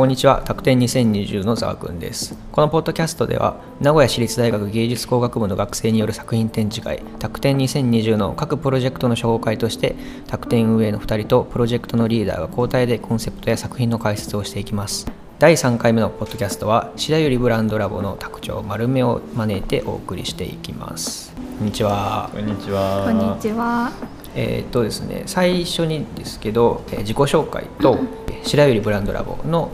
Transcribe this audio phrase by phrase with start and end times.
[0.00, 2.34] こんにちは、タクテン2020のざわくんです。
[2.52, 15.06] このポッドキャストでは、名古屋市立大学芸術工学部の学生による作品展示会、タクテン2020の各プロジェクトの紹介として、タクテン運営の2人とプロジェクトのリーダーが交代でコンセプトや作品の解説をしていきます。
[15.38, 21.34] 第3回目のポッドキャストは、白百合ブランドラボの卓長丸目を招いてお送りしていきます。
[21.58, 22.30] こんにちは。
[22.32, 23.04] こんにちは。
[23.04, 23.92] こんにちは。
[24.34, 27.98] えーっとですね、最初にですけど、えー自己紹介と
[28.44, 29.68] 白百合ブランドラボの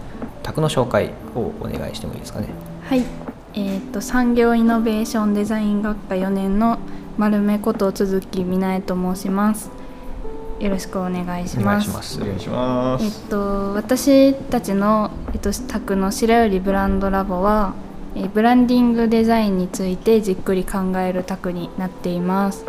[0.47, 2.49] 宅の紹介をお願いしてもいいですかね？
[2.89, 3.03] はい。
[3.55, 6.79] えっ、と産業イノベーションデザイン学科4年の
[7.19, 9.71] 丸目こと鈴木美奈と申します。
[10.61, 11.89] よろしくお願いしお願ます。
[11.89, 12.23] いします。
[12.23, 13.21] お願いしまえっす。
[13.29, 17.75] と私たちのえっと宅の白百合ブランドラボは、
[18.15, 22.65] えーブランディングデザインについてじっくり考える宅になっています。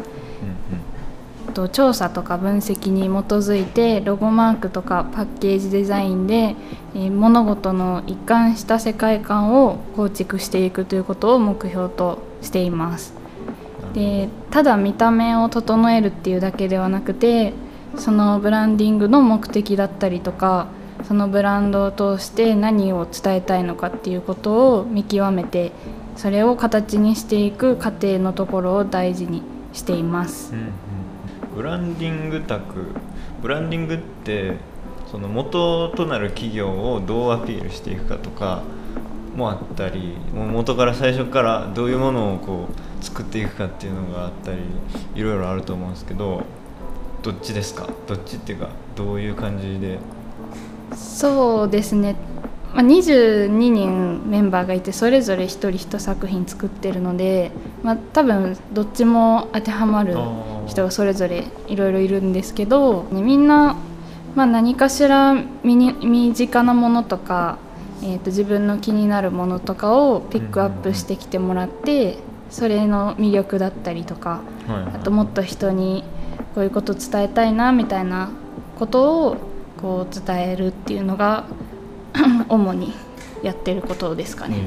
[1.58, 6.56] と調査とか分析に基づいてロゴマークとかパッケージデザインで、
[6.94, 13.14] えー物事の一貫した世界観を構築していくということを目標としています。
[13.94, 17.54] でただ見た目を整えるっていうだけではなくて
[17.96, 20.68] そのブランディングの目的だったりとか
[21.04, 25.72] そのブランドを通して何を伝えたいのかっていうことを見極めて
[26.18, 29.42] それを形にしていく過程のところを大事に
[29.74, 30.54] しています。
[30.54, 30.87] うんうん
[31.58, 32.62] ブランディング宅、
[33.42, 34.54] ブランディングって
[35.12, 38.62] その元となる企業をどうアピールしていくかとか
[39.36, 44.60] もあったり、もう元から最初からどういうものをこう作っていくかっていうのがあったり、
[45.16, 46.44] いろいろあると思うんですけど、
[47.24, 47.90] どっちですか？
[48.06, 49.98] どっちっていうかどういう感じで？
[50.94, 52.18] そうですね、
[52.72, 57.50] まあ、22人メンバーがいてそれぞれ一人一作品作ってるので、
[57.82, 60.16] まあ、多分どっちも当てはまる
[60.68, 63.76] 人がそれぞれいろいろいるんですけど、ねみんな、
[64.36, 67.58] まあ、何かしら身に身近なものとか、
[68.04, 72.20] えー、と自分の気になるものとかをピックアップしてきてもらって
[72.50, 74.42] それの魅力だったりとか
[74.94, 76.04] あともっと人に
[76.54, 78.30] こういうこと伝えたいなみたいな
[78.78, 79.38] ことを
[79.82, 81.46] こう伝えるっていうのが
[82.50, 82.94] 主に
[83.44, 84.58] やってることですかね。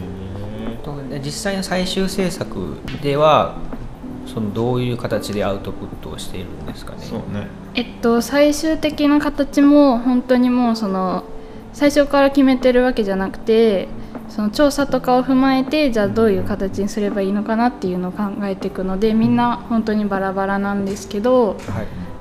[1.24, 3.56] 実際の最終制作では
[4.26, 6.98] そのどういう形でアウトプットをしているんですかね？
[7.00, 7.02] ー。
[7.04, 7.48] そうね。
[7.74, 11.24] えっと最終的な形も本当にもうその
[11.72, 13.88] 最初から決めてるわけじゃなくて
[14.28, 21.56] その調査とかを踏まえてじゃあどういう形にすればいいのかなっていうのを考えていくのでみんな本当にバラバラなんですけど、はい。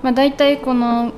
[0.02, 1.12] まあ、大体この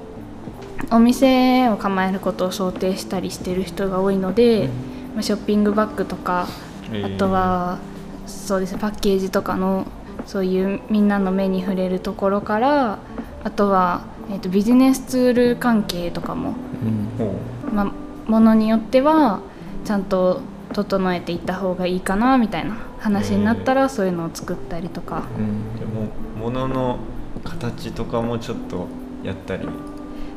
[0.91, 4.69] お店を構えることを想定したりしてる人が多いので、
[5.13, 6.47] まあショッピングバッグとか
[6.91, 7.79] えーあとは
[8.25, 9.85] そうですねパッケージとかの
[10.25, 12.99] そういうみんなの目に触れるところから
[13.43, 16.55] あとは、えー、とビジネスツール関係とかも、
[17.19, 17.75] うん。
[17.75, 19.41] まあ、ものによっては
[19.85, 20.41] ちゃんと
[20.73, 25.23] 整えていった方がいいかなみたいな話になったらそういうのを作ったりとか。
[25.37, 25.79] うん。
[25.79, 26.07] でも
[26.39, 26.99] 物の
[27.43, 28.87] 形とかもちょっと
[29.23, 29.67] やったり。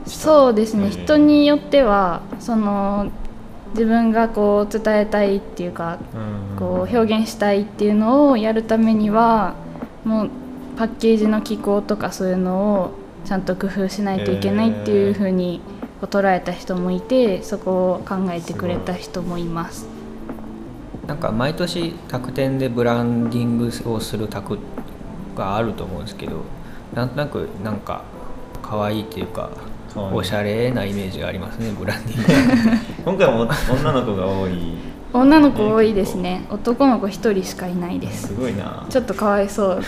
[0.06, 3.10] したそうですね、えー人によってはその
[3.70, 6.56] 自分がこう伝えたいっていうかうん。
[6.58, 9.54] こう表現したいっていうのをやるためには
[10.04, 10.30] もう
[10.76, 12.90] パッケージの機構とかそういうのを
[13.24, 15.60] ちゃんと工夫しないといけないっていう風に
[16.00, 19.86] こう捉えた人もいてそこを考えてくれた人もいます。
[21.06, 24.58] なんか毎年宅店でブランディングをする宅
[25.36, 26.42] があると思うんですけど
[26.94, 28.04] なんとなくなんか
[28.62, 29.50] 可愛いっていうか
[29.94, 34.74] おしゃれなイメージがありますねブランディング 今回も女の子が多い
[35.14, 36.44] 女の子多いですね。
[36.50, 38.26] 男の子一人しかいないです。
[38.26, 38.84] すごいな。
[38.90, 39.82] ちょっとかわいそう。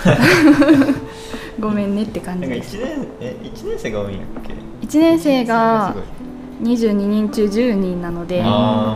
[1.58, 6.74] ごめんねって感なんかじです1年え一年生が多いんやっけ？1年生がすごい。
[6.74, 8.50] 22人中10人なのでああ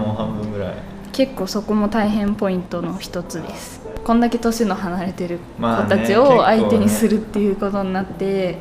[0.06, 0.74] もう半分ぐらい。
[1.10, 3.80] 結構そこも大変ポイントの一つです。
[4.04, 8.58] こんだけ年の離れてるまあね子たちを相手にするっていうことになって、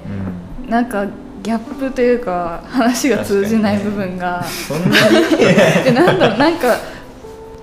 [0.66, 0.72] うん。
[0.72, 1.06] なんか
[1.44, 4.98] ギャップというか話が通じない部分が、そんな
[5.30, 5.38] に？
[5.86, 6.38] でなんだろう。
[6.40, 6.76] なんか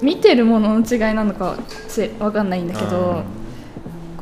[0.02, 1.56] 見てるものの違いなのか
[1.88, 3.22] せわかんないんだけど、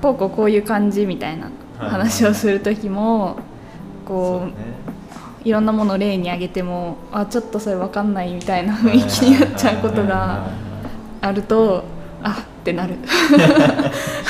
[0.00, 3.37] こうこうこういう感じみたいな話をする時も、
[4.05, 4.49] こ
[5.44, 10.47] ういろんなものを例に挙げてもあちょっとそれわかんないみたいな雰囲気になっちゃうことが
[11.21, 11.85] あると
[12.23, 12.94] あってなる。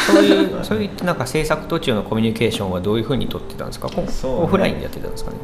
[0.06, 3.88] そういうそういったなんか制作途中のコミュニケーションはどういうふうに取ってたんですか？
[4.28, 5.36] オフラインでやってたんですかね？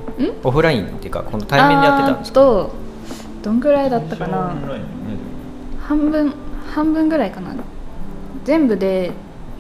[0.43, 2.41] オフラインっていうかこの対面でやってたんですか？
[2.41, 2.73] と
[3.43, 4.55] どんぐらいだったかな？
[5.91, 6.33] 半分
[6.73, 7.53] 半分ぐらいかな。
[8.45, 9.11] 全部で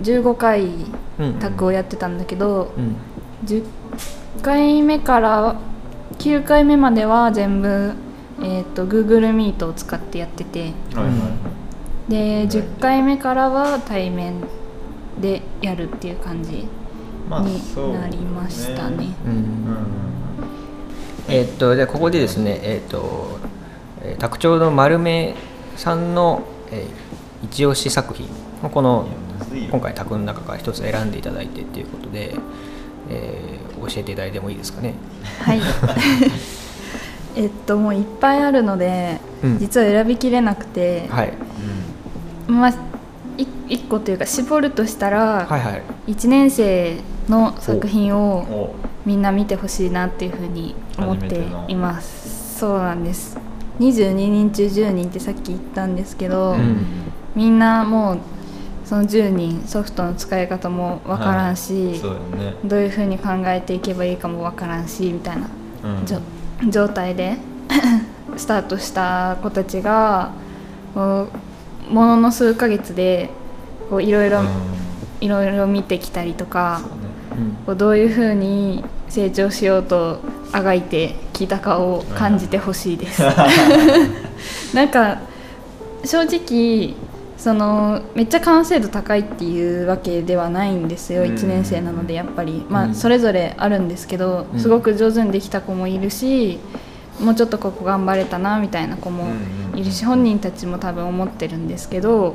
[0.02, 0.64] 15回
[1.18, 2.94] うんタッグをやってたんだけど、うん。
[3.44, 3.64] 10
[4.40, 5.56] 回目から
[6.18, 7.94] 9回目までは全部
[8.42, 10.60] えー、と Google Meet を使ってやってて。
[10.60, 11.10] はいはいは
[12.08, 12.10] い。
[12.10, 14.42] で10回目からは対面
[15.20, 16.66] でやるっていう感じ
[17.28, 19.14] まあになりましたね。
[19.26, 19.46] うんうん。
[21.28, 23.38] えーっとじゃあここでですねえーっと
[24.02, 25.34] えー卓長の丸目
[25.80, 27.10] さんの、えー
[27.42, 28.28] 一押し作品
[28.70, 29.06] この
[29.70, 32.34] 今回卓の中から一つ選んでいただいてっていうことで、
[33.08, 34.92] えー教えていただいてもいいですかね？
[35.42, 35.60] はい。
[37.34, 39.58] えっともういっぱいあるので、うん。
[39.58, 41.32] 実は選びきれなくて、はい。
[42.46, 42.70] まあ
[43.38, 45.70] い1個というか絞るとしたら、はいは
[46.06, 46.12] い。
[46.12, 46.96] 1年生
[47.26, 48.74] の作品をお
[49.06, 52.58] みんな見てほしいなっていうふうに思っています。
[52.58, 53.38] そうなんです
[53.80, 56.84] 22人中10人ってさっき言ったんですけど、うん。
[57.34, 58.18] みんなもう
[58.84, 62.54] その10人ソフトの使い方もわからんし、そうよね。
[62.64, 65.48] どういうふうに考えていけばいいかもわからんしみたいな
[66.62, 66.70] うん。
[66.70, 67.38] 状態で
[68.36, 70.32] スタートした子たちが
[70.94, 71.26] も
[71.90, 73.30] のの数ヶ月で
[74.00, 74.46] いろいろうん。
[75.22, 76.96] いろいろ見てきたりとかそうね。
[77.38, 77.56] うん。
[77.64, 80.18] こうどういうふうに成長しようと
[80.52, 81.14] あがいて
[81.44, 83.22] きたかを感じてほしいです。
[84.74, 85.18] なんか
[86.04, 86.94] 正直
[87.36, 91.30] そのめっちゃ完成度高いっていうわけではないんですようん。
[91.30, 92.66] 1年生なのでやっぱり。
[92.68, 92.90] まうん。
[92.90, 94.60] あそれぞれあるんですけどうん。
[94.60, 96.58] すごく上手にできた子もいるし
[97.18, 99.28] もうちょっとここ頑張れたなみたいな子も
[99.74, 102.34] いるし本人たちも多分思ってるんですけど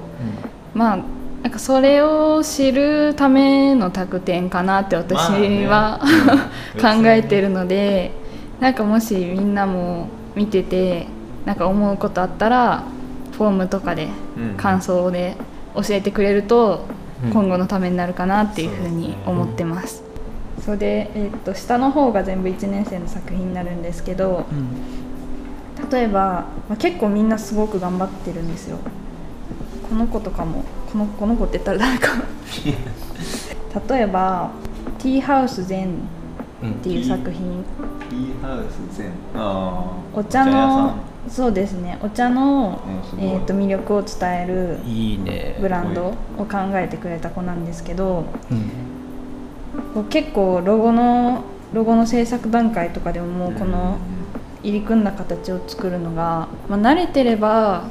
[0.74, 1.00] まあ
[1.44, 5.16] なんかそれを知るための卓点かなって私
[5.66, 6.06] は、まあ
[6.98, 7.02] ね。
[7.02, 8.12] 考えてるので
[8.60, 11.08] なんかもしみんなも見てて
[11.46, 12.84] なんか思うことあったら
[13.34, 14.58] フォームとかでうん。
[14.58, 15.36] 感想で
[15.76, 16.86] 教えてくれると
[17.24, 17.32] うん。
[17.32, 20.04] 今後のためになるかなっていうふうに思ってます。
[20.64, 25.90] それで、えっと下の方が全部1年生の作品になるんですけどうん。
[25.90, 28.78] 例えば、まあ、結構みんなすごく頑張ってるんですよ。
[29.90, 32.08] この子とかもこのこの子って言ったら誰か。
[33.90, 34.52] 例えば
[35.00, 35.90] 「ティーハウス全」
[36.66, 37.64] っていう作品。
[37.64, 39.12] ティーハウス全。
[40.14, 40.96] お茶の
[41.28, 41.98] そうですね。
[42.02, 42.80] お茶の
[43.18, 45.58] えー、と魅力を伝えるいいね。
[45.60, 48.26] ブランドを考えてくれた子なんですけど
[49.96, 50.06] うん。
[50.06, 51.44] 結構ロゴの
[51.74, 53.98] ロゴの制作段階とかでももうこの
[54.64, 57.84] 入り組んだ形を作るのが、まあ、慣れてれば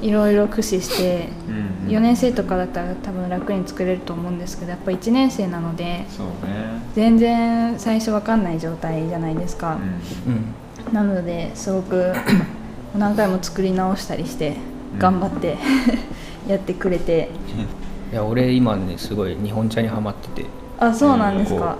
[0.00, 6.78] いろいろ駆使してうん4年生とかだったら多分楽に作れると思うんですけどやっぱ1年生なのでそうね。
[6.94, 9.78] 全然最初わかんない状態じゃないですか。
[10.26, 10.32] うん。
[10.32, 10.92] うん。
[10.92, 12.12] なのですごく
[12.96, 14.56] 何回も作り直したりして
[14.94, 14.98] うん。
[14.98, 15.56] 頑張って
[16.48, 17.30] やってくれて。
[18.12, 20.46] いや俺今ねすごい日本茶にはまってて。
[20.78, 21.76] あそうなんですか。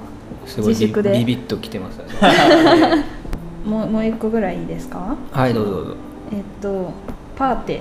[0.47, 1.13] すごいビ自粛で。
[1.19, 2.01] ビビッときてます。
[3.65, 5.15] もうもう一個ぐらいいいですか？
[5.33, 5.95] はいどうぞどうぞ。
[6.33, 6.91] えっと
[7.37, 7.81] パーテ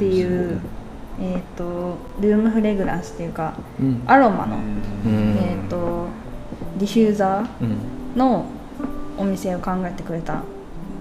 [0.00, 0.58] っていう
[1.20, 4.02] えっとルームフレグランスっていうかうん。
[4.06, 5.36] アロマの、うん。
[5.36, 6.06] えっと
[6.78, 7.68] ディフューザうん。
[8.14, 8.46] ーの
[9.18, 10.42] お店を考えてくれた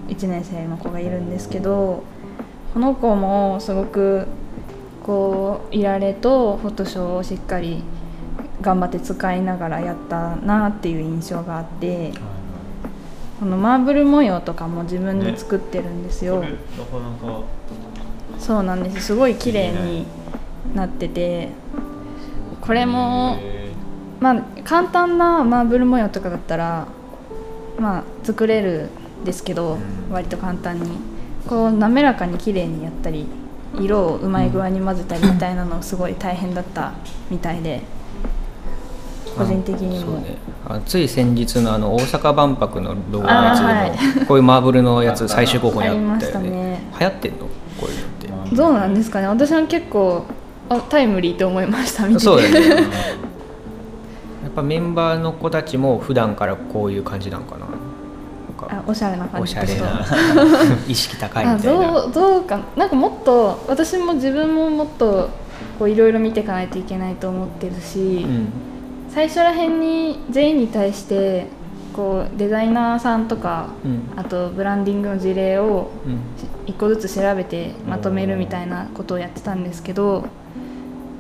[0.10, 2.04] 1年生の子がいるんですけど
[2.74, 4.28] この子もすごく
[5.04, 7.82] こういられとフォトショーをしっかり
[8.62, 12.12] 頑張って使いながらやったなっていう印象があって
[13.40, 17.44] このマーブル模様とかも自分で作ってるんですよ、これなかなか
[18.40, 19.08] そうなんです。
[19.08, 20.06] すごい綺麗に
[20.74, 21.50] なってて
[22.62, 23.72] これもへ
[24.20, 26.88] まあ簡単なマーブル模様とかだったら
[27.80, 28.90] まあ作れる
[29.22, 30.14] んですけど、うん。
[30.14, 31.20] 割と簡単に。
[31.48, 33.26] こう滑らかに綺麗にやったり
[33.80, 36.94] 色をうまい具合に混ぜたりみたいなのすごい大変だった
[37.30, 37.82] みたいで
[39.38, 40.38] 個人的にも、そうね。
[40.86, 46.50] つい先日のあの大阪万博のロゴのやつでも、はこういうマーブルのやつ最終候補にあったよね。
[46.52, 46.82] ね。
[47.00, 47.48] 流行ってんの？
[48.60, 49.28] どうなんですかね。
[49.28, 50.26] 私は結構
[50.68, 52.26] あタイムリーって思いました見てて。
[52.26, 52.60] そうだよね。
[54.44, 57.66] やっぱメンバーの子たちも普段からこういう感じなんかな。
[58.72, 59.78] あおしゃれな感おじってこと？
[59.78, 61.92] しゃれな 意識高いあみたいな。
[61.94, 65.30] どうどうかなんかもっと私も自分ももっと
[65.80, 68.50] こういろいろ見ていかないといけないと思ってるし、うん。
[69.10, 71.48] 最初らへんに全員に対して
[71.94, 74.02] こうデザイナーさんとかうん。
[74.16, 76.20] あとブランディングの事例をうん。
[76.66, 80.26] 一個ずつ調べてまとめるみたいなことをやってたんですけど、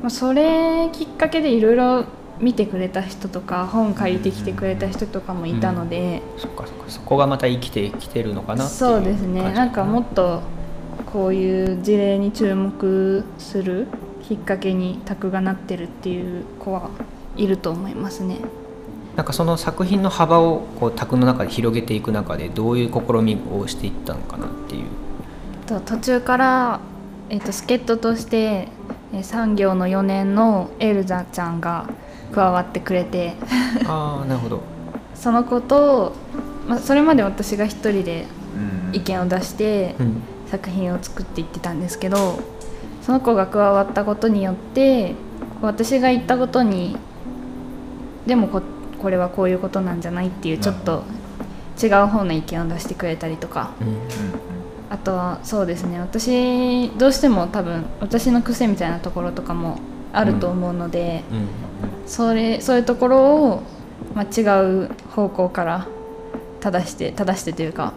[0.02, 2.06] まあ、それきっかけでいろいろ
[2.40, 6.84] 見てくれた人とか本借りてきてくれた人とかもいたので、そっかそっか。
[6.88, 9.42] そこがまた生きてきてるのかなそうですね。
[9.54, 10.42] なんかもっと
[11.12, 13.88] こういう事例に注目する
[14.30, 16.92] きっかけにタクがなってるっていう子は
[17.36, 18.38] いると思いますね
[19.20, 24.86] なんかその作品の幅をこう卓の中で広げていく中でどういう試みをしていったのかなっていう。
[25.68, 26.80] と途中から、
[27.30, 28.70] えっと助っ人として
[29.12, 31.90] え産業の4年のエルザちゃんが
[32.32, 33.34] 加わってくれて。
[33.88, 34.62] ああなるほど。
[35.16, 36.14] その子と、
[36.70, 38.96] まあ、それまで私が一人でうん。
[38.96, 40.22] 意見を出してうん。
[40.50, 42.40] 作品を作っていってたんですけど
[43.02, 45.14] その子が加わったことによって
[45.62, 46.98] 私が言ったことに
[48.26, 48.64] でもこ
[49.02, 51.04] これはこういうことなんじゃないっていうちょっと
[51.82, 53.72] 違う方の意見を出してくれたりとか。
[53.82, 53.98] うん
[54.92, 56.00] あとはそうですね。
[56.00, 59.78] 私どうしても多分私の癖みたいなところとかも
[60.12, 61.48] あると思うので、うん
[62.08, 63.64] それそういうところを、
[64.16, 65.88] まあ、違う方向から
[66.60, 67.94] 正して正してというか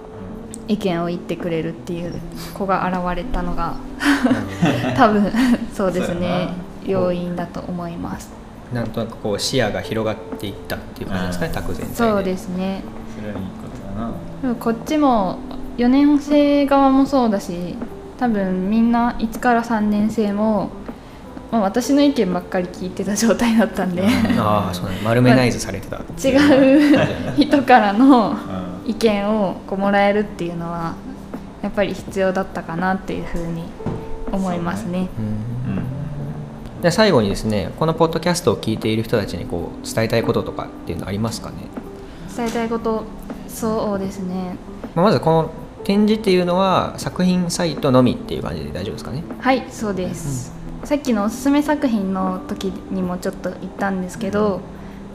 [0.69, 2.21] 意見を言ってくれるっていう
[2.53, 3.77] 子が現れたのが
[4.95, 5.33] 多分
[5.73, 6.51] そうですね。
[6.85, 8.29] 要因だと思います
[8.73, 11.55] なんとなくこう視野が広がっていったっていう感じですかねうん。
[11.55, 11.97] 卓全体で。
[11.97, 12.83] そうですね。
[13.17, 14.13] それはいいことだな。
[14.43, 15.39] でもこっちも
[15.77, 17.77] 4年生側もそうだし
[18.19, 20.71] 多分みんな1から3年生も、
[21.51, 24.03] まあ、私の意見ばっかり聞いてた状態だったんで。
[24.39, 28.37] ああそうね丸めナイズされてた違う人からのうん。
[28.85, 30.95] 意見をこうもらえるっていうのは
[31.63, 33.63] やっぱり必要だったかなっていうふうに
[34.33, 35.09] 思いますね。
[35.19, 35.42] うんうん
[36.83, 41.57] で最後にですねこのポッドキャストを聞いている人たちにこう伝えたいこととかっていうのありますかね、
[42.37, 43.05] 伝えたいこと
[43.49, 44.57] そうですね。
[44.95, 45.51] まあ、まずこの
[45.85, 49.23] 展示っていうのは作品サイトのみっていう感じで大丈夫ですかね？
[49.39, 50.53] はいそうです、
[50.85, 54.61] さっきのおすすめ作品の時にもちょっと言ったんですけど、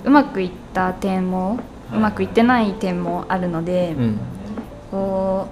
[0.06, 1.60] うまくいった点も
[1.94, 4.20] うまくいってない点もあるので、うん。
[4.90, 5.48] こ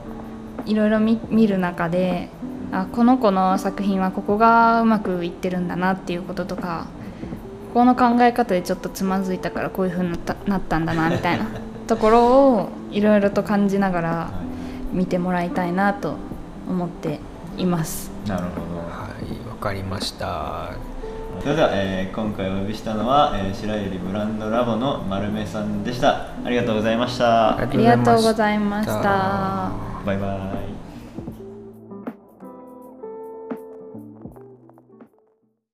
[0.65, 2.29] ういろいろ見見る中で
[2.81, 6.87] あこの子の作品はここがうまくいってるんだなっていうこととか
[7.73, 11.45] ここの考え方でちょっとつまずいたからこういう風になったなったんだなみたいな
[11.87, 14.29] ところをいろいろと感じながら
[14.93, 16.15] 見てもらいたいなと
[16.67, 17.19] 思って
[17.57, 18.11] います。
[18.27, 18.79] なるほど。
[18.79, 20.71] はいわかりました。
[21.41, 26.29] それでは、えー今回お呼びしたのは、えー白百合ブランドラボの丸目さんでした。
[26.43, 27.57] ありがとうございました。
[27.57, 29.01] ありがとうございました。
[29.01, 29.71] た。
[30.05, 30.35] バイバ
[30.71, 30.74] イ